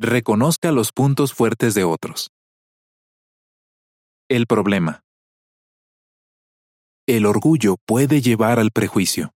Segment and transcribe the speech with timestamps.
[0.00, 2.30] Reconozca los puntos fuertes de otros.
[4.28, 5.02] El problema.
[7.08, 9.32] El orgullo puede llevar al prejuicio.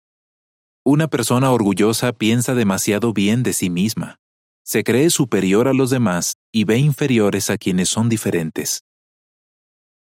[0.85, 4.17] Una persona orgullosa piensa demasiado bien de sí misma.
[4.63, 8.83] Se cree superior a los demás y ve inferiores a quienes son diferentes.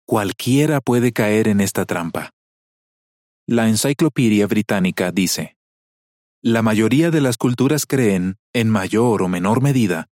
[0.05, 2.33] Cualquiera puede caer en esta trampa.
[3.47, 5.57] La Enciclopedia Británica dice,
[6.43, 10.10] La mayoría de las culturas creen, en mayor o menor medida,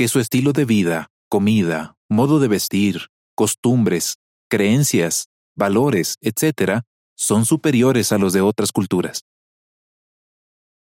[0.00, 4.16] que su estilo de vida, comida, modo de vestir, costumbres,
[4.48, 6.84] creencias, valores, etc.,
[7.18, 9.26] son superiores a los de otras culturas.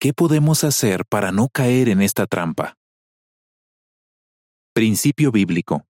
[0.00, 2.78] ¿Qué podemos hacer para no caer en esta trampa?
[4.72, 5.84] Principio bíblico.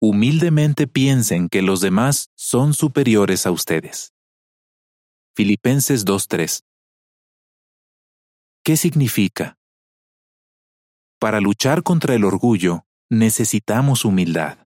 [0.00, 4.14] Humildemente piensen que los demás son superiores a ustedes.
[5.34, 6.62] Filipenses 2.3.
[8.64, 9.55] ¿Qué significa?
[11.18, 14.58] Para luchar contra el orgullo, necesitamos humildad.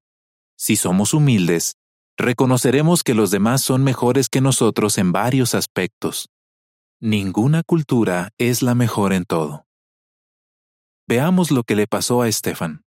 [0.56, 1.76] Si somos humildes,
[2.16, 6.28] reconoceremos que los demás son mejores que nosotros en varios aspectos.
[7.00, 9.64] Ninguna cultura es la mejor en todo.
[11.06, 12.82] Veamos lo que le pasó a Estefan.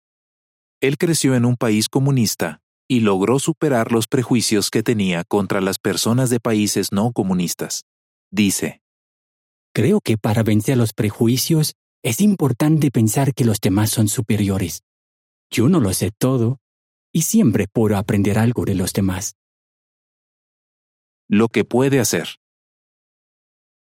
[0.81, 5.77] Él creció en un país comunista y logró superar los prejuicios que tenía contra las
[5.77, 7.83] personas de países no comunistas.
[8.31, 8.81] Dice,
[9.73, 14.83] Creo que para vencer los prejuicios es importante pensar que los demás son superiores.
[15.51, 16.59] Yo no lo sé todo
[17.13, 19.35] y siempre puedo aprender algo de los demás.
[21.27, 22.37] Lo que puede hacer.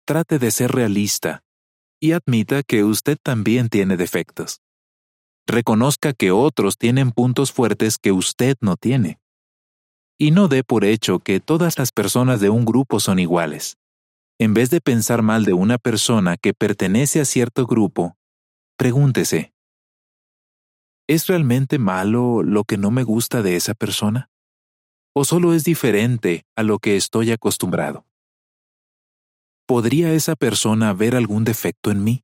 [0.06, 1.44] Trate de ser realista
[2.02, 4.62] y admita que usted también tiene defectos.
[5.48, 9.20] Reconozca que otros tienen puntos fuertes que usted no tiene.
[10.18, 13.78] Y no dé por hecho que todas las personas de un grupo son iguales.
[14.42, 18.18] En vez de pensar mal de una persona que pertenece a cierto grupo,
[18.78, 19.54] pregúntese,
[21.10, 24.30] ¿Es realmente malo lo que no me gusta de esa persona?
[25.16, 28.06] ¿O solo es diferente a lo que estoy acostumbrado?
[29.66, 32.24] ¿Podría esa persona ver algún defecto en mí?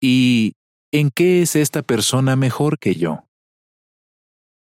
[0.00, 0.52] ¿Y
[0.92, 3.28] en qué es esta persona mejor que yo?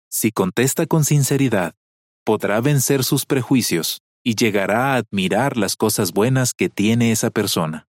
[0.09, 1.75] Si contesta con sinceridad,
[2.23, 7.87] podrá vencer sus prejuicios y llegará a admirar las cosas buenas que tiene esa persona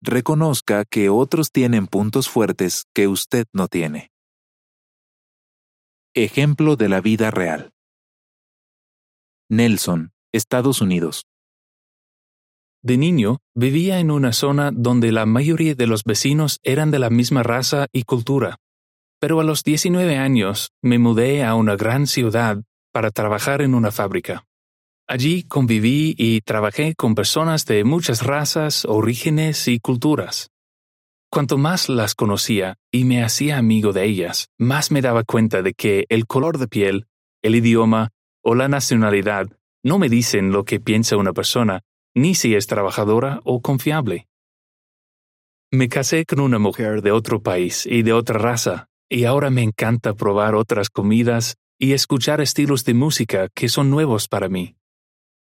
[0.00, 4.10] reconozca que otros tienen puntos fuertes que usted no tiene.
[6.14, 7.70] Ejemplo de la vida real.
[9.50, 11.26] Nelson, Estados Unidos.
[12.82, 17.10] De niño, vivía en una zona donde la mayoría de los vecinos eran de la
[17.10, 18.56] misma raza y cultura.
[19.20, 22.62] Pero a los 19 años me mudé a una gran ciudad
[22.92, 24.44] para trabajar en una fábrica.
[25.06, 30.50] Allí conviví y trabajé con personas de muchas razas, orígenes y culturas.
[31.30, 35.74] Cuanto más las conocía y me hacía amigo de ellas, más me daba cuenta de
[35.74, 37.06] que el color de piel,
[37.42, 38.10] el idioma
[38.42, 39.48] o la nacionalidad
[39.82, 41.80] no me dicen lo que piensa una persona,
[42.14, 44.26] ni si es trabajadora o confiable.
[45.70, 49.62] Me casé con una mujer de otro país y de otra raza, y ahora me
[49.62, 54.76] encanta probar otras comidas y escuchar estilos de música que son nuevos para mí.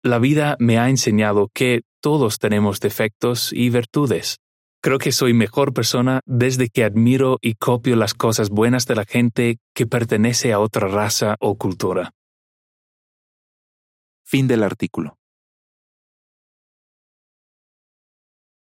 [0.02, 4.38] La vida me ha enseñado que todos tenemos defectos y virtudes.
[4.82, 9.04] Creo que soy mejor persona desde que admiro y copio las cosas buenas de la
[9.04, 12.12] gente que pertenece a otra raza o cultura.
[14.24, 15.19] Fin del artículo.